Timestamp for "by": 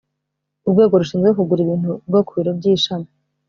2.57-2.65